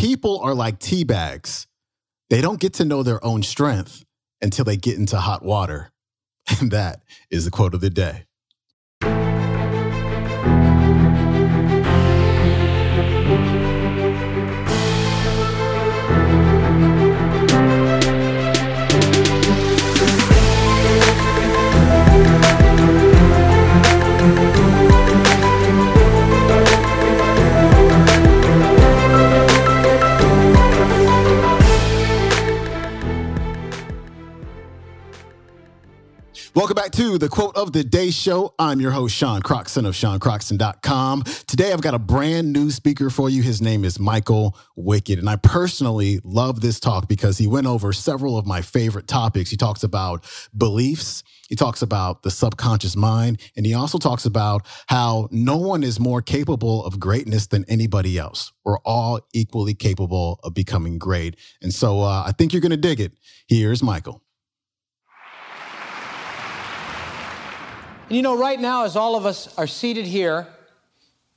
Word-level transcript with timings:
People 0.00 0.40
are 0.40 0.54
like 0.54 0.78
tea 0.78 1.04
bags. 1.04 1.66
They 2.30 2.40
don't 2.40 2.58
get 2.58 2.72
to 2.74 2.86
know 2.86 3.02
their 3.02 3.22
own 3.22 3.42
strength 3.42 4.02
until 4.40 4.64
they 4.64 4.78
get 4.78 4.96
into 4.96 5.18
hot 5.18 5.44
water. 5.44 5.92
And 6.58 6.70
that 6.70 7.02
is 7.30 7.44
the 7.44 7.50
quote 7.50 7.74
of 7.74 7.82
the 7.82 7.90
day. 7.90 8.24
The 37.18 37.28
quote 37.28 37.56
of 37.56 37.72
the 37.72 37.82
day 37.82 38.10
show. 38.10 38.54
I'm 38.58 38.80
your 38.80 38.90
host, 38.90 39.14
Sean 39.14 39.42
Croxton 39.42 39.86
of 39.86 39.94
SeanCroxton.com. 39.94 41.22
Today, 41.46 41.72
I've 41.72 41.80
got 41.80 41.94
a 41.94 41.98
brand 41.98 42.52
new 42.52 42.70
speaker 42.70 43.10
for 43.10 43.28
you. 43.28 43.42
His 43.42 43.60
name 43.62 43.84
is 43.84 43.98
Michael 43.98 44.56
Wickett. 44.78 45.18
And 45.18 45.28
I 45.28 45.36
personally 45.36 46.20
love 46.24 46.60
this 46.60 46.78
talk 46.78 47.08
because 47.08 47.38
he 47.38 47.46
went 47.46 47.66
over 47.66 47.92
several 47.92 48.36
of 48.36 48.46
my 48.46 48.62
favorite 48.62 49.08
topics. 49.08 49.50
He 49.50 49.56
talks 49.56 49.82
about 49.82 50.24
beliefs, 50.56 51.22
he 51.48 51.56
talks 51.56 51.82
about 51.82 52.22
the 52.22 52.30
subconscious 52.30 52.96
mind, 52.96 53.40
and 53.56 53.66
he 53.66 53.74
also 53.74 53.98
talks 53.98 54.24
about 54.24 54.66
how 54.86 55.28
no 55.30 55.56
one 55.56 55.82
is 55.82 55.98
more 55.98 56.22
capable 56.22 56.84
of 56.84 57.00
greatness 57.00 57.46
than 57.46 57.64
anybody 57.68 58.18
else. 58.18 58.52
We're 58.64 58.78
all 58.80 59.20
equally 59.32 59.74
capable 59.74 60.38
of 60.44 60.54
becoming 60.54 60.98
great. 60.98 61.36
And 61.60 61.74
so 61.74 62.02
uh, 62.02 62.24
I 62.26 62.32
think 62.32 62.52
you're 62.52 62.62
going 62.62 62.70
to 62.70 62.76
dig 62.76 63.00
it. 63.00 63.12
Here's 63.48 63.82
Michael. 63.82 64.22
And 68.10 68.16
you 68.16 68.22
know, 68.22 68.36
right 68.36 68.58
now, 68.58 68.86
as 68.86 68.96
all 68.96 69.14
of 69.14 69.24
us 69.24 69.56
are 69.56 69.68
seated 69.68 70.04
here, 70.04 70.48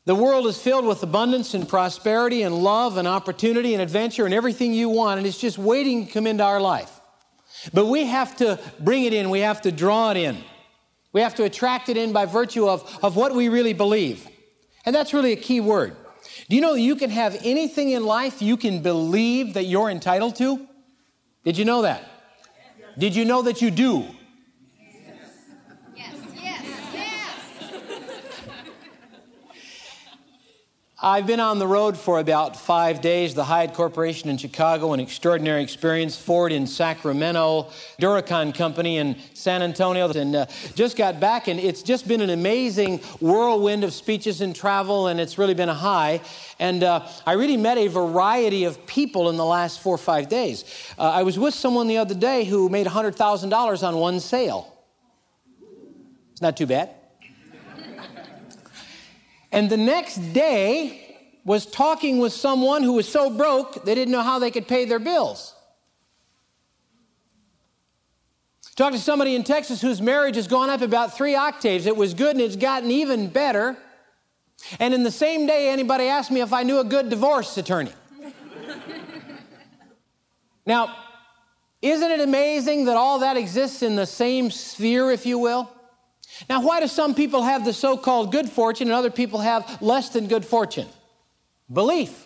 the 0.06 0.16
world 0.16 0.48
is 0.48 0.60
filled 0.60 0.86
with 0.86 1.04
abundance 1.04 1.54
and 1.54 1.70
prosperity 1.70 2.42
and 2.42 2.56
love 2.56 2.98
and 2.98 3.08
opportunity 3.08 3.74
and 3.74 3.82
adventure 3.82 4.26
and 4.26 4.34
everything 4.34 4.74
you 4.74 4.90
want, 4.90 5.20
and 5.20 5.28
it's 5.28 5.38
just 5.38 5.60
waiting 5.60 6.08
to 6.08 6.12
come 6.12 6.26
into 6.26 6.44
our 6.44 6.60
life. 6.60 7.00
But 7.76 7.86
we 7.86 8.06
have 8.06 8.36
to 8.38 8.60
bring 8.80 9.04
it 9.04 9.14
in, 9.14 9.30
we 9.30 9.42
have 9.42 9.62
to 9.62 9.72
draw 9.72 10.10
it 10.10 10.18
in. 10.18 10.36
We 11.12 11.22
have 11.22 11.36
to 11.36 11.44
attract 11.44 11.90
it 11.90 11.96
in 11.96 12.12
by 12.12 12.26
virtue 12.26 12.68
of, 12.68 13.00
of 13.04 13.16
what 13.16 13.36
we 13.36 13.50
really 13.50 13.74
believe. 13.74 14.28
And 14.84 14.96
that's 14.96 15.14
really 15.14 15.32
a 15.32 15.36
key 15.38 15.60
word. 15.60 15.96
Do 16.50 16.56
you 16.56 16.62
know 16.64 16.74
you 16.74 16.96
can 16.96 17.12
have 17.12 17.38
anything 17.44 17.92
in 17.92 18.04
life 18.04 18.42
you 18.42 18.58
can 18.58 18.82
believe 18.82 19.54
that 19.54 19.66
you're 19.66 19.92
entitled 19.92 20.38
to? 20.38 20.68
Did 21.46 21.56
you 21.56 21.66
know 21.66 21.84
that? 21.84 22.04
Did 22.98 23.16
you 23.16 23.26
know 23.26 23.44
that 23.44 23.62
you 23.62 23.70
do? 23.70 24.08
I've 31.06 31.28
been 31.28 31.42
on 31.42 31.60
the 31.60 31.68
road 31.68 31.98
for 31.98 32.20
about 32.20 32.56
five 32.56 33.02
days. 33.02 33.34
The 33.34 33.44
Hyatt 33.44 33.74
Corporation 33.74 34.30
in 34.30 34.38
Chicago, 34.38 34.94
an 34.94 35.02
extraordinary 35.02 35.62
experience. 35.62 36.16
Ford 36.16 36.54
in 36.54 36.66
Sacramento, 36.66 37.72
Duracon 38.00 38.56
Company 38.56 39.00
in 39.00 39.18
San 39.34 39.62
Antonio, 39.62 40.10
and 40.12 40.34
uh, 40.34 40.46
just 40.76 40.96
got 40.96 41.20
back. 41.20 41.50
And 41.50 41.60
it's 41.60 41.84
just 41.84 42.08
been 42.08 42.22
an 42.22 42.30
amazing 42.30 43.00
whirlwind 43.20 43.84
of 43.84 43.92
speeches 43.92 44.40
and 44.40 44.56
travel, 44.56 45.08
and 45.08 45.20
it's 45.20 45.38
really 45.38 45.54
been 45.54 45.68
a 45.68 45.74
high. 45.74 46.22
And 46.58 46.86
uh, 46.86 47.06
I 47.26 47.34
really 47.34 47.58
met 47.58 47.78
a 47.78 47.88
variety 47.88 48.64
of 48.64 48.88
people 48.88 49.30
in 49.30 49.36
the 49.36 49.44
last 49.44 49.82
four 49.82 49.96
or 49.96 49.98
five 49.98 50.30
days. 50.30 50.64
Uh, 50.98 51.02
I 51.02 51.24
was 51.24 51.38
with 51.38 51.54
someone 51.54 51.88
the 51.88 51.98
other 51.98 52.16
day 52.16 52.46
who 52.46 52.70
made 52.70 52.88
$100,000 52.88 53.84
on 53.86 53.98
one 53.98 54.22
sale. 54.22 54.74
It's 56.32 56.42
not 56.42 56.56
too 56.56 56.66
bad. 56.66 56.92
And 59.54 59.70
the 59.70 59.78
next 59.78 60.18
day 60.34 61.00
was 61.46 61.68
talking 61.68 62.18
with 62.18 62.34
someone 62.34 62.82
who 62.82 62.94
was 62.94 63.08
so 63.08 63.30
broke 63.30 63.86
they 63.86 63.94
didn't 63.94 64.12
know 64.12 64.24
how 64.24 64.40
they 64.40 64.50
could 64.50 64.68
pay 64.68 64.86
their 64.86 65.00
bills. 65.00 65.54
Talked 68.76 68.96
to 68.96 69.00
somebody 69.02 69.36
in 69.36 69.44
Texas 69.44 69.80
whose 69.80 70.02
marriage 70.02 70.36
has 70.36 70.48
gone 70.48 70.72
up 70.72 70.82
about 70.82 71.16
three 71.16 71.36
octaves. 71.36 71.86
It 71.86 71.96
was 71.96 72.16
good 72.16 72.32
and 72.32 72.42
it's 72.42 72.56
gotten 72.56 72.90
even 72.90 73.28
better. 73.28 73.78
And 74.80 74.96
in 74.96 75.04
the 75.04 75.12
same 75.12 75.46
day, 75.46 75.70
anybody 75.70 76.06
asked 76.06 76.32
me 76.32 76.42
if 76.42 76.52
I 76.52 76.64
knew 76.64 76.80
a 76.80 76.84
good 76.84 77.10
divorce 77.10 77.56
attorney. 77.56 77.94
now, 80.66 80.96
isn't 81.84 82.10
it 82.10 82.22
amazing 82.22 82.86
that 82.86 82.98
all 82.98 83.20
that 83.20 83.38
exists 83.38 83.84
in 83.84 83.96
the 83.96 84.08
same 84.08 84.50
sphere, 84.50 85.12
if 85.12 85.28
you 85.28 85.38
will? 85.38 85.70
Now, 86.50 86.62
why 86.62 86.80
do 86.80 86.88
some 86.88 87.16
people 87.16 87.44
have 87.44 87.66
the 87.66 87.74
so 87.74 87.98
called 87.98 88.32
good 88.32 88.50
fortune 88.50 88.88
and 88.88 88.96
other 88.96 89.12
people 89.12 89.40
have 89.40 89.82
less 89.82 90.10
than 90.10 90.28
good 90.28 90.46
fortune? 90.46 90.88
Belief. 91.72 92.26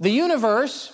The 0.00 0.10
universe 0.10 0.92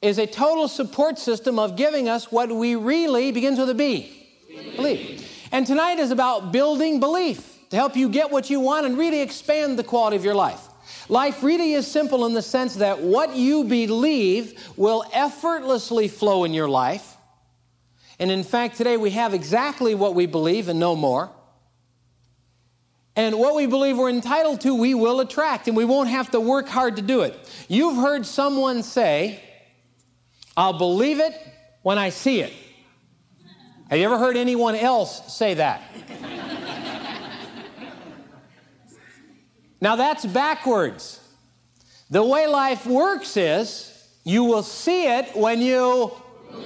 is 0.00 0.18
a 0.18 0.26
total 0.26 0.68
support 0.68 1.18
system 1.18 1.58
of 1.58 1.76
giving 1.76 2.08
us 2.08 2.30
what 2.30 2.50
we 2.50 2.74
really 2.76 3.32
begins 3.32 3.58
with 3.58 3.70
a 3.70 3.74
B. 3.74 4.28
Belief. 4.76 5.48
And 5.52 5.66
tonight 5.66 5.98
is 5.98 6.10
about 6.10 6.52
building 6.52 7.00
belief 7.00 7.58
to 7.70 7.76
help 7.76 7.96
you 7.96 8.08
get 8.08 8.30
what 8.30 8.48
you 8.50 8.60
want 8.60 8.86
and 8.86 8.96
really 8.96 9.20
expand 9.20 9.78
the 9.78 9.84
quality 9.84 10.16
of 10.16 10.24
your 10.24 10.34
life. 10.34 10.60
Life 11.08 11.42
really 11.42 11.74
is 11.74 11.86
simple 11.86 12.26
in 12.26 12.34
the 12.34 12.42
sense 12.42 12.76
that 12.76 13.00
what 13.00 13.36
you 13.36 13.64
believe 13.64 14.72
will 14.76 15.04
effortlessly 15.12 16.08
flow 16.08 16.44
in 16.44 16.52
your 16.52 16.68
life 16.68 17.15
and 18.18 18.30
in 18.30 18.44
fact, 18.44 18.76
today 18.76 18.96
we 18.96 19.10
have 19.10 19.34
exactly 19.34 19.94
what 19.94 20.14
we 20.14 20.26
believe 20.26 20.68
and 20.68 20.80
no 20.80 20.96
more. 20.96 21.30
And 23.14 23.38
what 23.38 23.54
we 23.54 23.66
believe 23.66 23.96
we're 23.96 24.10
entitled 24.10 24.60
to, 24.62 24.74
we 24.74 24.92
will 24.92 25.20
attract, 25.20 25.68
and 25.68 25.76
we 25.76 25.86
won't 25.86 26.10
have 26.10 26.30
to 26.32 26.40
work 26.40 26.68
hard 26.68 26.96
to 26.96 27.02
do 27.02 27.22
it. 27.22 27.34
You've 27.66 27.96
heard 27.96 28.26
someone 28.26 28.82
say, 28.82 29.42
I'll 30.54 30.76
believe 30.76 31.20
it 31.20 31.34
when 31.82 31.98
I 31.98 32.10
see 32.10 32.40
it. 32.40 32.52
Have 33.88 33.98
you 33.98 34.04
ever 34.04 34.18
heard 34.18 34.36
anyone 34.36 34.74
else 34.74 35.34
say 35.34 35.54
that? 35.54 35.82
now 39.80 39.96
that's 39.96 40.26
backwards. 40.26 41.20
The 42.10 42.22
way 42.22 42.46
life 42.46 42.86
works 42.86 43.36
is 43.36 43.92
you 44.24 44.44
will 44.44 44.62
see 44.62 45.06
it 45.06 45.36
when 45.36 45.62
you 45.62 46.12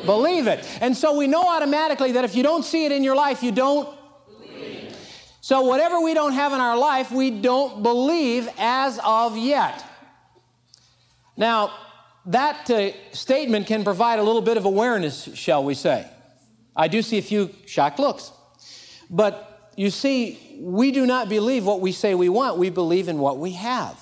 Believe 0.05 0.47
it. 0.47 0.67
And 0.81 0.97
so 0.97 1.17
we 1.17 1.27
know 1.27 1.43
automatically 1.43 2.13
that 2.13 2.25
if 2.25 2.35
you 2.35 2.43
don't 2.43 2.65
see 2.65 2.85
it 2.85 2.93
in 2.93 3.05
your 3.05 3.17
life, 3.17 3.43
you 3.43 3.53
don't 3.53 3.89
believe. 4.27 4.97
So 5.41 5.63
whatever 5.63 6.01
we 6.01 6.15
don't 6.15 6.33
have 6.33 6.53
in 6.53 6.61
our 6.61 6.77
life, 6.77 7.11
we 7.11 7.31
don't 7.31 7.83
believe 7.83 8.49
as 8.59 8.99
of 9.05 9.37
yet. 9.37 9.85
Now, 11.37 11.73
that 12.27 12.71
uh, 12.71 12.91
statement 13.13 13.67
can 13.67 13.85
provide 13.85 14.19
a 14.19 14.23
little 14.23 14.43
bit 14.43 14.57
of 14.57 14.65
awareness, 14.65 15.29
shall 15.35 15.65
we 15.65 15.75
say. 15.75 16.07
I 16.77 16.89
do 16.89 17.03
see 17.03 17.19
a 17.19 17.23
few 17.23 17.51
shocked 17.67 17.99
looks. 17.99 18.33
But 19.09 19.73
you 19.77 19.91
see, 19.91 20.59
we 20.61 20.93
do 20.93 21.07
not 21.07 21.29
believe 21.29 21.65
what 21.65 21.81
we 21.81 21.93
say 21.93 22.15
we 22.15 22.29
want, 22.29 22.59
we 22.59 22.71
believe 22.71 23.09
in 23.09 23.19
what 23.19 23.39
we 23.39 23.53
have. 23.53 23.99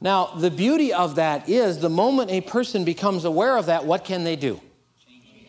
Now, 0.00 0.26
the 0.36 0.50
beauty 0.50 0.92
of 0.92 1.16
that 1.16 1.48
is 1.48 1.80
the 1.80 1.90
moment 1.90 2.30
a 2.30 2.40
person 2.40 2.84
becomes 2.84 3.24
aware 3.24 3.56
of 3.56 3.66
that, 3.66 3.84
what 3.84 4.04
can 4.04 4.24
they 4.24 4.36
do? 4.36 4.60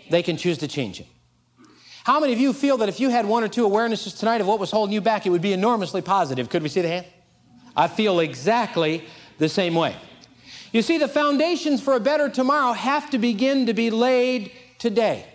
They 0.09 0.23
can 0.23 0.37
choose 0.37 0.57
to 0.59 0.67
change 0.67 0.99
it. 0.99 1.07
How 2.03 2.19
many 2.19 2.33
of 2.33 2.39
you 2.39 2.53
feel 2.53 2.77
that 2.77 2.89
if 2.89 2.99
you 2.99 3.09
had 3.09 3.25
one 3.25 3.43
or 3.43 3.47
two 3.47 3.67
awarenesses 3.67 4.17
tonight 4.17 4.41
of 4.41 4.47
what 4.47 4.59
was 4.59 4.71
holding 4.71 4.93
you 4.93 5.01
back, 5.01 5.25
it 5.25 5.29
would 5.29 5.41
be 5.41 5.53
enormously 5.53 6.01
positive? 6.01 6.49
Could 6.49 6.63
we 6.63 6.69
see 6.69 6.81
the 6.81 6.87
hand? 6.87 7.05
I 7.75 7.87
feel 7.87 8.19
exactly 8.19 9.05
the 9.37 9.49
same 9.49 9.75
way. 9.75 9.95
You 10.71 10.81
see, 10.81 10.97
the 10.97 11.07
foundations 11.07 11.81
for 11.81 11.93
a 11.93 11.99
better 11.99 12.29
tomorrow 12.29 12.73
have 12.73 13.09
to 13.11 13.17
begin 13.17 13.65
to 13.67 13.73
be 13.73 13.89
laid 13.89 14.51
today. 14.77 15.25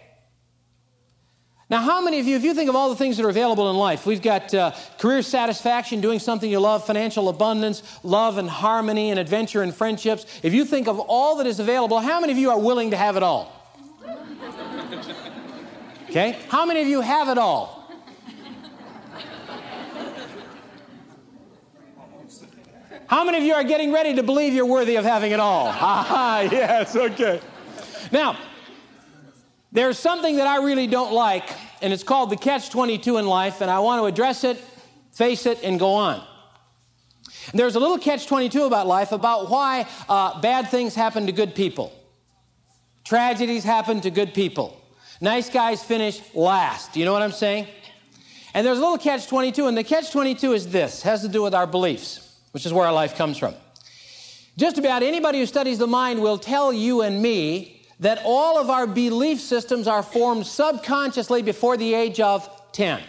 Now, 1.71 1.81
how 1.81 2.03
many 2.03 2.21
of 2.21 2.27
you, 2.27 2.37
if 2.37 2.45
you 2.45 2.55
think 2.55 2.69
of 2.69 2.77
all 2.77 2.91
the 2.91 2.97
things 2.97 3.17
that 3.17 3.25
are 3.25 3.31
available 3.31 3.71
in 3.71 3.77
life, 3.77 4.05
we've 4.05 4.21
got 4.21 4.53
uh, 4.53 4.73
career 4.99 5.23
satisfaction, 5.23 6.01
doing 6.01 6.19
something 6.19 6.51
you 6.51 6.61
love, 6.61 6.87
financial 6.87 7.29
abundance, 7.29 7.83
love 8.03 8.37
and 8.37 8.49
harmony, 8.49 9.11
and 9.11 9.19
adventure 9.19 9.63
and 9.63 9.75
friendships. 9.75 10.27
If 10.43 10.53
you 10.53 10.65
think 10.65 10.89
of 10.89 11.01
all 11.01 11.37
that 11.37 11.47
is 11.47 11.61
available, 11.61 12.01
how 12.01 12.21
many 12.21 12.33
of 12.33 12.39
you 12.39 12.51
are 12.51 12.59
willing 12.59 12.91
to 12.91 12.97
have 12.97 13.17
it 13.17 13.23
all? 13.23 13.51
Okay? 16.15 16.39
How 16.49 16.65
many 16.65 16.81
of 16.81 16.87
you 16.87 17.01
have 17.01 17.29
it 17.29 17.39
all? 17.39 17.91
How 23.09 23.25
many 23.25 23.39
of 23.39 23.43
you 23.43 23.53
are 23.53 23.65
getting 23.65 23.91
ready 23.91 24.15
to 24.15 24.23
believe 24.23 24.55
you're 24.55 24.65
worthy 24.65 24.95
of 24.95 25.05
having 25.05 25.33
it 25.33 25.41
all? 25.41 25.67
Ah, 25.77 26.43
yes, 26.43 26.95
okay. 26.95 27.41
Now, 28.13 28.39
there's 29.73 29.99
something 29.99 30.37
that 30.37 30.47
I 30.47 30.59
really 30.59 30.87
don't 30.87 31.13
like, 31.13 31.51
and 31.83 31.93
it's 31.93 32.05
called 32.05 32.31
the 32.31 32.37
catch 32.37 32.71
22 32.71 33.17
in 33.17 33.27
life, 33.27 33.61
and 33.61 33.69
I 33.69 33.81
want 33.81 34.01
to 34.01 34.07
address 34.07 34.45
it, 34.45 34.59
face 35.11 35.47
it, 35.47 35.65
and 35.65 35.81
go 35.81 35.95
on. 35.95 36.25
There's 37.53 37.75
a 37.75 37.81
little 37.81 37.99
catch 37.99 38.29
22 38.29 38.63
about 38.63 38.87
life 38.87 39.11
about 39.11 39.51
why 39.51 39.89
uh, 40.09 40.41
bad 40.41 40.69
things 40.69 40.95
happen 40.95 41.27
to 41.27 41.33
good 41.33 41.57
people. 41.57 41.93
Tragedies 43.03 43.65
happen 43.65 44.01
to 44.03 44.11
good 44.11 44.33
people. 44.33 44.81
Nice 45.21 45.49
guys 45.49 45.83
finish 45.83 46.21
last. 46.35 46.97
You 46.97 47.05
know 47.05 47.13
what 47.13 47.23
I'm 47.23 47.33
saying? 47.33 47.67
And 48.53 48.67
there's 48.67 48.79
a 48.79 48.81
little 48.81 48.99
catch 48.99 49.27
22, 49.29 49.67
and 49.67 49.77
the 49.77 49.85
catch 49.85 50.13
22 50.13 50.53
is 50.53 50.69
this 50.69 51.03
has 51.03 51.23
to 51.23 51.29
do 51.29 51.43
with 51.43 51.55
our 51.55 51.67
beliefs, 51.67 52.39
which 52.53 52.67
is 52.67 52.73
where 52.73 52.87
our 52.87 52.93
life 52.93 53.17
comes 53.17 53.39
from. 53.39 53.55
Just 54.57 54.79
about 54.79 55.03
anybody 55.03 55.41
who 55.41 55.47
studies 55.47 55.79
the 55.79 55.87
mind 55.87 56.23
will 56.23 56.39
tell 56.39 56.73
you 56.73 57.03
and 57.03 57.21
me 57.21 57.83
that 58.01 58.21
all 58.25 58.59
of 58.59 58.71
our 58.71 58.87
belief 58.87 59.41
systems 59.41 59.89
are 59.89 60.03
formed 60.03 60.47
subconsciously 60.47 61.43
before 61.43 61.77
the 61.77 61.95
age 61.95 62.21
of 62.21 62.49
10. 62.73 63.03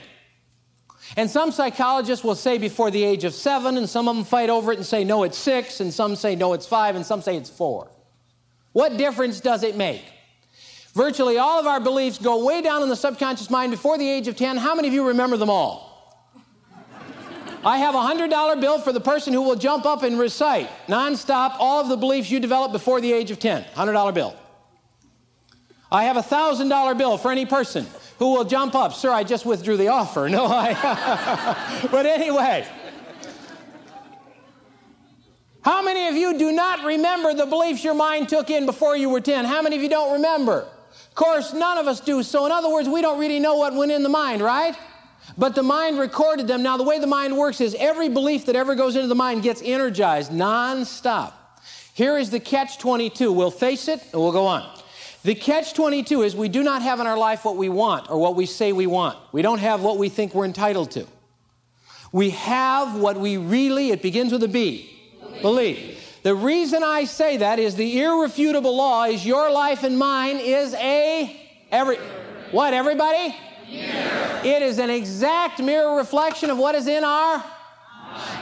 And 1.18 1.30
some 1.30 1.52
psychologists 1.52 2.26
will 2.26 2.36
say 2.36 2.58
before 2.58 2.90
the 2.90 3.04
age 3.04 3.24
of 3.24 3.34
seven, 3.34 3.78
and 3.78 3.88
some 3.88 4.08
of 4.08 4.16
them 4.16 4.26
fight 4.26 4.50
over 4.50 4.72
it 4.72 4.78
and 4.78 4.86
say, 4.86 5.04
no, 5.04 5.24
it's 5.24 5.38
six, 5.38 5.80
and 5.80 5.94
some 5.94 6.16
say, 6.16 6.36
no, 6.36 6.54
it's 6.54 6.66
five, 6.66 6.96
and 6.96 7.06
some 7.06 7.22
say 7.22 7.38
it's 7.38 7.50
four. 7.50 7.92
What 8.74 8.98
difference 8.98 9.40
does 9.40 9.64
it 9.64 9.78
make? 9.78 10.04
Virtually 10.96 11.38
all 11.38 11.60
of 11.60 11.68
our 11.68 11.82
beliefs 11.82 12.18
go 12.18 12.44
way 12.46 12.62
down 12.62 12.82
in 12.82 12.88
the 12.88 12.96
subconscious 12.96 13.50
mind 13.50 13.72
before 13.72 13.98
the 13.98 14.10
age 14.10 14.30
of 14.30 14.38
10. 14.38 14.56
How 14.56 14.74
many 14.74 14.88
of 14.88 14.94
you 14.94 15.08
remember 15.08 15.36
them 15.36 15.50
all? 15.50 15.92
I 17.66 17.80
have 17.80 17.96
a 17.96 17.98
$100 17.98 18.62
bill 18.62 18.80
for 18.80 18.94
the 18.94 19.02
person 19.02 19.34
who 19.34 19.42
will 19.42 19.56
jump 19.56 19.86
up 19.86 20.04
and 20.04 20.18
recite 20.18 20.70
nonstop 20.88 21.56
all 21.60 21.82
of 21.82 21.90
the 21.90 21.98
beliefs 21.98 22.32
you 22.32 22.40
developed 22.40 22.72
before 22.72 23.02
the 23.02 23.12
age 23.12 23.30
of 23.30 23.40
10. 23.40 23.64
$100 23.76 24.14
bill. 24.14 24.36
I 25.92 26.06
have 26.06 26.16
a 26.16 26.22
$1,000 26.22 26.98
bill 26.98 27.18
for 27.18 27.30
any 27.32 27.46
person 27.46 27.86
who 28.18 28.34
will 28.34 28.46
jump 28.46 28.74
up. 28.74 28.94
Sir, 28.94 29.12
I 29.12 29.24
just 29.24 29.46
withdrew 29.46 29.78
the 29.78 29.90
offer. 29.90 30.30
No, 30.36 30.46
I. 30.46 31.88
but 31.92 32.06
anyway. 32.06 32.66
How 35.62 35.82
many 35.82 36.08
of 36.08 36.16
you 36.16 36.38
do 36.38 36.52
not 36.52 36.86
remember 36.86 37.34
the 37.34 37.48
beliefs 37.48 37.84
your 37.84 37.96
mind 37.96 38.30
took 38.30 38.50
in 38.50 38.66
before 38.66 38.96
you 38.96 39.10
were 39.10 39.20
10? 39.20 39.44
How 39.44 39.62
many 39.62 39.76
of 39.76 39.82
you 39.82 39.90
don't 39.90 40.14
remember? 40.14 40.68
Of 41.10 41.16
course, 41.16 41.54
none 41.54 41.78
of 41.78 41.88
us 41.88 42.00
do. 42.00 42.24
So, 42.24 42.46
in 42.46 42.52
other 42.52 42.70
words, 42.70 42.90
we 42.90 43.02
don't 43.02 43.20
really 43.20 43.40
know 43.40 43.56
what 43.56 43.74
went 43.74 43.92
in 43.92 44.04
the 44.04 44.10
mind, 44.10 44.42
right? 44.42 44.76
But 45.38 45.56
the 45.56 45.64
mind 45.64 46.00
recorded 46.00 46.48
them. 46.48 46.64
Now, 46.64 46.78
the 46.78 46.84
way 46.84 47.00
the 47.00 47.08
mind 47.08 47.38
works 47.38 47.62
is 47.62 47.76
every 47.80 48.10
belief 48.10 48.46
that 48.46 48.56
ever 48.56 48.76
goes 48.76 48.96
into 48.96 49.08
the 49.08 49.16
mind 49.16 49.44
gets 49.44 49.62
energized 49.64 50.32
nonstop. 50.32 51.34
Here 51.94 52.18
is 52.18 52.30
the 52.30 52.40
catch 52.40 52.78
22. 52.78 53.32
We'll 53.32 53.52
face 53.52 53.88
it 53.88 54.02
and 54.12 54.22
we'll 54.22 54.32
go 54.32 54.46
on. 54.46 54.70
The 55.24 55.34
catch 55.34 55.74
22 55.74 56.22
is 56.22 56.36
we 56.36 56.50
do 56.50 56.62
not 56.62 56.84
have 56.84 57.00
in 57.00 57.08
our 57.08 57.18
life 57.18 57.46
what 57.46 57.58
we 57.58 57.70
want 57.70 58.12
or 58.12 58.20
what 58.20 58.36
we 58.36 58.46
say 58.46 58.74
we 58.74 58.86
want. 58.86 59.18
We 59.32 59.42
don't 59.42 59.60
have 59.60 59.82
what 59.82 59.98
we 59.98 60.10
think 60.10 60.36
we're 60.36 60.46
entitled 60.46 60.92
to. 60.92 61.08
We 62.12 62.30
have 62.32 62.96
what 63.00 63.18
we 63.18 63.38
really, 63.38 63.90
it 63.90 64.02
begins 64.02 64.32
with 64.32 64.44
a 64.44 64.48
B, 64.48 64.90
believe. 65.42 65.42
believe. 65.42 66.05
The 66.26 66.34
reason 66.34 66.84
I 66.84 67.04
say 67.04 67.38
that 67.38 67.60
is 67.60 67.76
the 67.76 68.02
irrefutable 68.02 68.76
law 68.76 69.04
is 69.04 69.24
your 69.24 69.52
life 69.52 69.84
and 69.84 69.96
mine 69.96 70.38
is 70.38 70.74
a 70.74 71.40
every 71.70 71.98
what 72.50 72.74
everybody? 72.74 73.36
Mirror. 73.70 74.42
It 74.44 74.64
is 74.64 74.80
an 74.80 74.90
exact 74.90 75.62
mirror 75.62 75.96
reflection 75.96 76.50
of 76.50 76.58
what 76.58 76.74
is 76.74 76.88
in 76.88 77.04
our 77.04 77.46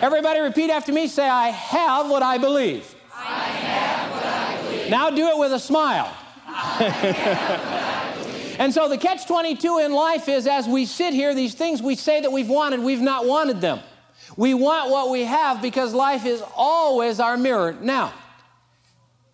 Everybody 0.01 0.39
repeat 0.39 0.69
after 0.69 0.93
me 0.93 1.07
say 1.07 1.27
I 1.27 1.49
have 1.49 2.09
what 2.09 2.23
I 2.23 2.37
believe. 2.37 2.95
I 3.13 3.19
have 3.19 4.11
what 4.11 4.25
I 4.25 4.61
believe. 4.61 4.89
Now 4.89 5.09
do 5.09 5.27
it 5.27 5.37
with 5.37 5.51
a 5.51 5.59
smile. 5.59 6.15
and 8.59 8.73
so 8.73 8.87
the 8.87 8.97
catch 8.97 9.27
22 9.27 9.79
in 9.79 9.91
life 9.91 10.29
is 10.29 10.47
as 10.47 10.69
we 10.69 10.85
sit 10.85 11.13
here, 11.13 11.35
these 11.35 11.53
things 11.53 11.81
we 11.81 11.95
say 11.95 12.21
that 12.21 12.31
we've 12.31 12.47
wanted, 12.47 12.79
we've 12.79 13.01
not 13.01 13.25
wanted 13.25 13.59
them. 13.59 13.81
We 14.35 14.53
want 14.53 14.89
what 14.89 15.09
we 15.09 15.23
have 15.23 15.61
because 15.61 15.93
life 15.93 16.25
is 16.25 16.43
always 16.55 17.19
our 17.19 17.37
mirror. 17.37 17.75
Now, 17.79 18.13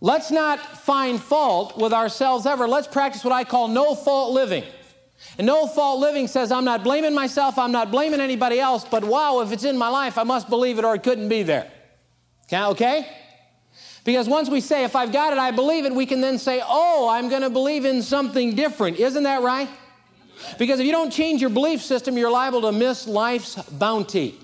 let's 0.01 0.31
not 0.31 0.59
find 0.59 1.21
fault 1.21 1.77
with 1.77 1.93
ourselves 1.93 2.45
ever. 2.45 2.67
Let's 2.67 2.87
practice 2.87 3.23
what 3.23 3.33
I 3.33 3.43
call 3.43 3.67
no 3.67 3.95
fault 3.95 4.33
living. 4.33 4.63
And 5.37 5.47
no 5.47 5.67
fault 5.67 5.99
living 5.99 6.27
says, 6.27 6.51
I'm 6.51 6.65
not 6.65 6.83
blaming 6.83 7.13
myself, 7.13 7.57
I'm 7.57 7.71
not 7.71 7.91
blaming 7.91 8.19
anybody 8.19 8.59
else, 8.59 8.85
but 8.85 9.03
wow, 9.03 9.41
if 9.41 9.51
it's 9.51 9.63
in 9.63 9.77
my 9.77 9.89
life, 9.89 10.17
I 10.17 10.23
must 10.23 10.49
believe 10.49 10.79
it 10.79 10.85
or 10.85 10.95
it 10.95 11.03
couldn't 11.03 11.29
be 11.29 11.43
there. 11.43 11.69
Okay? 12.51 13.07
Because 14.05 14.27
once 14.27 14.49
we 14.49 14.61
say, 14.61 14.85
if 14.85 14.95
I've 14.95 15.11
got 15.11 15.33
it, 15.33 15.39
I 15.39 15.51
believe 15.51 15.85
it, 15.85 15.93
we 15.93 16.05
can 16.05 16.21
then 16.21 16.39
say, 16.39 16.61
oh, 16.65 17.09
I'm 17.09 17.29
going 17.29 17.41
to 17.41 17.49
believe 17.49 17.85
in 17.85 18.01
something 18.01 18.55
different. 18.55 18.97
Isn't 18.97 19.23
that 19.23 19.41
right? 19.43 19.69
Because 20.57 20.79
if 20.79 20.85
you 20.85 20.91
don't 20.91 21.11
change 21.11 21.41
your 21.41 21.49
belief 21.49 21.81
system, 21.81 22.17
you're 22.17 22.31
liable 22.31 22.61
to 22.61 22.71
miss 22.71 23.07
life's 23.07 23.55
bounty. 23.55 24.39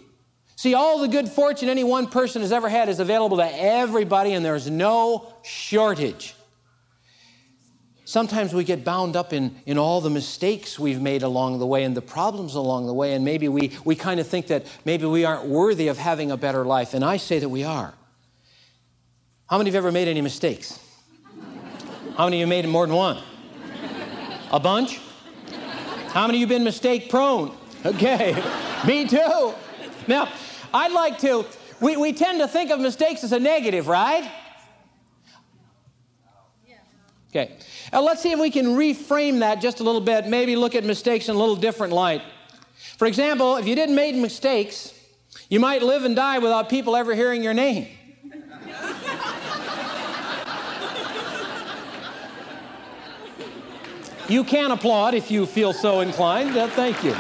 See, 0.56 0.74
all 0.74 1.00
the 1.00 1.08
good 1.08 1.28
fortune 1.28 1.68
any 1.68 1.84
one 1.84 2.08
person 2.08 2.42
has 2.42 2.52
ever 2.52 2.70
had 2.70 2.88
is 2.88 3.00
available 3.00 3.38
to 3.38 3.62
everybody, 3.62 4.34
and 4.34 4.46
there's 4.46 4.70
no 4.70 5.34
shortage. 5.44 6.34
Sometimes 8.06 8.54
we 8.54 8.64
get 8.64 8.86
bound 8.86 9.16
up 9.16 9.34
in, 9.34 9.56
in 9.66 9.78
all 9.78 10.00
the 10.00 10.10
mistakes 10.10 10.80
we've 10.80 11.02
made 11.02 11.24
along 11.24 11.60
the 11.60 11.66
way 11.66 11.84
and 11.84 11.98
the 11.98 12.02
problems 12.02 12.56
along 12.56 12.86
the 12.86 12.94
way, 12.94 13.14
and 13.14 13.26
maybe 13.26 13.50
we, 13.50 13.72
we 13.84 13.96
kind 13.96 14.20
of 14.20 14.28
think 14.28 14.48
that 14.48 14.66
maybe 14.86 15.06
we 15.06 15.26
aren't 15.26 15.46
worthy 15.46 15.88
of 15.90 15.98
having 15.98 16.32
a 16.32 16.38
better 16.38 16.64
life. 16.64 16.94
And 16.94 17.04
I 17.04 17.18
say 17.18 17.40
that 17.40 17.50
we 17.50 17.64
are. 17.64 17.94
How 19.48 19.58
many 19.58 19.70
of 19.70 19.74
you 19.74 19.80
ever 19.80 19.92
made 19.92 20.08
any 20.08 20.22
mistakes? 20.22 20.80
How 22.16 22.26
many 22.26 22.38
of 22.38 22.42
you 22.42 22.48
made 22.48 22.68
more 22.68 22.88
than 22.88 22.96
one? 22.96 23.22
A 24.52 24.60
bunch? 24.60 25.02
How 26.10 26.28
many 26.28 26.38
of 26.38 26.42
you 26.42 26.48
been 26.48 26.64
mistake 26.64 27.10
prone? 27.10 27.58
Okay, 27.86 28.42
me 28.88 29.06
too. 29.08 29.54
Now, 30.08 30.30
I'd 30.74 30.92
like 30.92 31.20
to, 31.20 31.46
we, 31.80 31.98
we 31.98 32.14
tend 32.14 32.40
to 32.40 32.48
think 32.48 32.72
of 32.72 32.80
mistakes 32.80 33.24
as 33.24 33.32
a 33.32 33.40
negative, 33.40 33.88
right? 33.88 34.30
Okay, 37.30 37.52
now 37.92 38.02
let's 38.02 38.22
see 38.22 38.32
if 38.32 38.40
we 38.40 38.50
can 38.50 38.68
reframe 38.68 39.40
that 39.40 39.60
just 39.60 39.82
a 39.82 39.84
little 39.84 40.00
bit, 40.00 40.26
maybe 40.28 40.56
look 40.56 40.74
at 40.74 40.86
mistakes 40.86 41.28
in 41.28 41.36
a 41.36 41.38
little 41.38 41.58
different 41.58 41.92
light. 41.92 42.22
For 42.98 43.08
example, 43.08 43.58
if 43.58 43.68
you 43.68 43.76
didn't 43.76 43.96
make 43.96 44.16
mistakes, 44.16 44.94
you 45.50 45.60
might 45.60 45.84
live 45.84 46.06
and 46.06 46.16
die 46.16 46.40
without 46.40 46.70
people 46.70 46.96
ever 46.96 47.14
hearing 47.14 47.44
your 47.44 47.54
name. 47.54 47.88
You 54.28 54.44
can 54.44 54.72
applaud 54.72 55.14
if 55.14 55.30
you 55.30 55.46
feel 55.46 55.72
so 55.72 56.00
inclined. 56.00 56.58
Uh, 56.58 56.68
thank 56.68 57.04
you. 57.04 57.16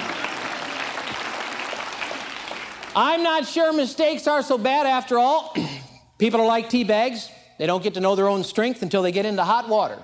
I'm 2.95 3.23
not 3.23 3.45
sure 3.45 3.73
mistakes 3.73 4.27
are 4.27 4.41
so 4.41 4.57
bad 4.57 4.87
after 4.87 5.19
all. 5.19 5.53
People 6.17 6.39
are 6.41 6.47
like 6.47 6.69
tea 6.69 6.83
bags. 6.83 7.29
They 7.57 7.67
don't 7.67 7.83
get 7.83 7.93
to 7.95 7.99
know 7.99 8.15
their 8.15 8.29
own 8.29 8.43
strength 8.43 8.81
until 8.81 9.01
they 9.01 9.11
get 9.11 9.25
into 9.25 9.43
hot 9.43 9.67
water. 9.67 10.01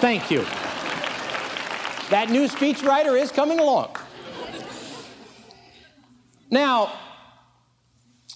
Thank 0.00 0.30
you. 0.30 0.42
That 2.10 2.28
new 2.30 2.46
speechwriter 2.46 3.20
is 3.20 3.32
coming 3.32 3.58
along. 3.58 3.96
Now, 6.50 6.92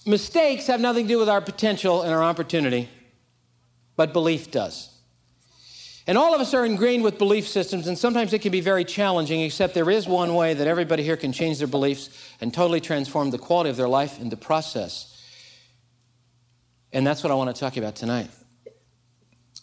mistakes 0.05 0.67
have 0.67 0.81
nothing 0.81 1.05
to 1.05 1.13
do 1.13 1.19
with 1.19 1.29
our 1.29 1.41
potential 1.41 2.01
and 2.01 2.13
our 2.13 2.21
opportunity 2.21 2.89
but 3.95 4.13
belief 4.13 4.51
does. 4.51 4.92
And 6.05 6.17
all 6.17 6.35
of 6.35 6.41
us 6.41 6.53
are 6.53 6.65
ingrained 6.65 7.03
with 7.03 7.17
belief 7.17 7.47
systems, 7.47 7.87
and 7.87 7.97
sometimes 7.97 8.33
it 8.33 8.39
can 8.39 8.51
be 8.51 8.59
very 8.59 8.83
challenging, 8.83 9.41
except 9.41 9.73
there 9.73 9.89
is 9.89 10.05
one 10.05 10.35
way 10.35 10.53
that 10.53 10.67
everybody 10.67 11.01
here 11.01 11.15
can 11.15 11.31
change 11.31 11.59
their 11.59 11.67
beliefs 11.67 12.09
and 12.41 12.53
totally 12.53 12.81
transform 12.81 13.31
the 13.31 13.37
quality 13.37 13.69
of 13.69 13.77
their 13.77 13.87
life 13.87 14.19
in 14.19 14.29
the 14.29 14.35
process. 14.35 15.09
And 16.91 17.07
that's 17.07 17.23
what 17.23 17.31
I 17.31 17.35
want 17.35 17.55
to 17.55 17.59
talk 17.59 17.77
about 17.77 17.95
tonight. 17.95 18.29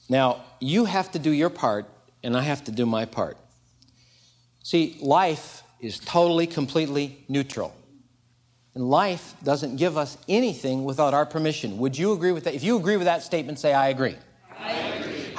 Now, 0.08 0.42
you 0.60 0.86
have 0.86 1.12
to 1.12 1.18
do 1.18 1.30
your 1.30 1.50
part, 1.50 1.86
and 2.22 2.36
I 2.36 2.40
have 2.40 2.64
to 2.64 2.72
do 2.72 2.86
my 2.86 3.04
part. 3.04 3.36
See, 4.62 4.96
life 5.00 5.62
is 5.78 5.98
totally, 5.98 6.46
completely 6.46 7.22
neutral. 7.28 7.74
And 8.74 8.88
life 8.88 9.34
doesn't 9.42 9.76
give 9.76 9.98
us 9.98 10.16
anything 10.28 10.84
without 10.84 11.12
our 11.12 11.26
permission. 11.26 11.78
Would 11.78 11.98
you 11.98 12.12
agree 12.12 12.32
with 12.32 12.44
that? 12.44 12.54
If 12.54 12.62
you 12.62 12.76
agree 12.76 12.96
with 12.96 13.06
that 13.06 13.22
statement, 13.22 13.58
say, 13.58 13.74
I 13.74 13.88
agree. 13.88 14.16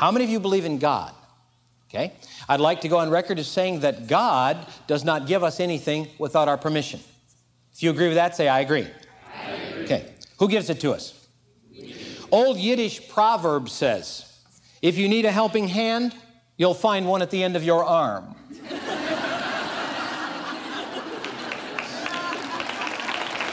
How 0.01 0.12
many 0.12 0.25
of 0.25 0.31
you 0.31 0.39
believe 0.39 0.65
in 0.65 0.79
God? 0.79 1.13
Okay. 1.88 2.13
I'd 2.50 2.60
like 2.60 2.81
to 2.81 2.88
go 2.88 2.98
on 2.98 3.12
record 3.12 3.38
as 3.38 3.48
saying 3.48 3.81
that 3.81 4.08
God 4.08 4.65
does 4.88 5.03
not 5.03 5.27
give 5.27 5.43
us 5.43 5.60
anything 5.60 6.08
without 6.17 6.48
our 6.48 6.58
permission. 6.58 7.00
If 7.72 7.84
you 7.84 7.91
agree 7.91 8.08
with 8.08 8.15
that, 8.15 8.36
say, 8.36 8.48
I 8.48 8.62
agree. 8.62 8.88
I 9.31 9.51
agree. 9.51 9.84
Okay. 9.84 10.12
Who 10.39 10.50
gives 10.50 10.72
it 10.72 10.79
to 10.79 10.91
us? 10.93 11.27
Old 12.31 12.58
Yiddish 12.58 13.10
proverb 13.10 13.70
says, 13.70 14.39
if 14.81 14.98
you 14.98 15.08
need 15.08 15.25
a 15.25 15.31
helping 15.31 15.67
hand, 15.67 16.15
you'll 16.58 16.74
find 16.74 17.08
one 17.08 17.22
at 17.22 17.29
the 17.29 17.43
end 17.43 17.55
of 17.55 17.63
your 17.63 17.86
arm. 17.86 18.34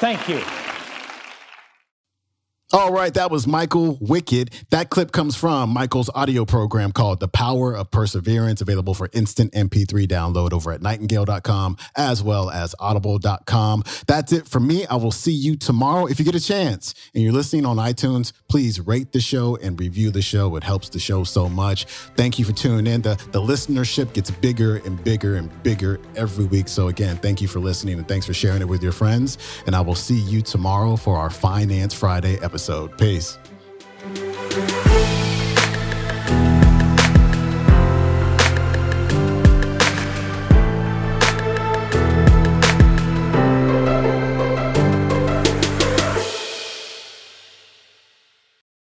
Thank 0.01 0.27
you. 0.31 0.43
All 2.71 2.93
right, 2.93 3.15
that 3.15 3.31
was 3.31 3.47
Michael 3.47 3.97
Wickett. 3.97 4.53
That 4.69 4.91
clip 4.91 5.11
comes 5.11 5.35
from 5.35 5.71
Michael's 5.71 6.11
audio 6.15 6.45
program 6.45 6.93
called 6.93 7.19
The 7.19 7.27
Power 7.27 7.75
of 7.75 7.91
Perseverance, 7.91 8.61
available 8.61 8.93
for 8.93 9.09
instant 9.15 9.55
MP3 9.55 10.07
download 10.07 10.53
over 10.53 10.73
at 10.73 10.83
nightingale.com 10.83 11.79
as 11.97 12.23
well 12.23 12.51
as 12.51 12.75
audible.com. 12.79 13.85
That's 14.07 14.33
it 14.33 14.47
for 14.47 14.61
me. 14.61 14.85
I 14.85 14.97
will 14.97 15.13
see 15.13 15.33
you 15.33 15.57
tomorrow. 15.57 16.05
If 16.05 16.19
you 16.19 16.27
get 16.27 16.35
a 16.35 16.41
chance 16.41 16.95
and 17.15 17.25
you're 17.25 17.33
listening 17.33 17.65
on 17.65 17.79
iTunes, 17.79 18.33
please 18.51 18.81
rate 18.81 19.13
the 19.13 19.21
show 19.23 19.57
and 19.57 19.81
review 19.81 20.11
the 20.11 20.21
show. 20.21 20.55
It 20.57 20.63
helps 20.63 20.91
the 20.91 20.99
show 20.99 21.25
so 21.25 21.49
much. 21.49 21.87
Thank 22.19 22.39
you 22.39 22.45
for 22.45 22.53
tuning 22.53 22.87
in. 22.87 23.01
The, 23.01 23.15
the 23.33 23.41
listenership 23.41 24.13
gets 24.13 24.31
bigger 24.31 24.77
and 24.85 25.03
bigger 25.03 25.37
and 25.37 25.63
bigger 25.63 26.01
every 26.17 26.45
week. 26.45 26.69
So, 26.69 26.89
again, 26.89 27.17
thank 27.17 27.41
you 27.41 27.49
for 27.49 27.61
listening 27.61 27.97
and 27.97 28.07
thanks 28.07 28.27
for 28.27 28.35
sharing 28.35 28.61
it 28.61 28.69
with 28.69 28.83
your 28.83 28.93
friends. 28.93 29.39
And 29.65 29.75
I 29.75 29.81
will 29.81 29.95
see 29.95 30.19
you 30.19 30.43
tomorrow 30.43 30.97
for 30.97 31.17
our 31.17 31.31
Finance 31.31 31.95
Friday 31.95 32.35
episode 32.43 32.58
episode. 32.59 32.99
Peace. 32.99 33.39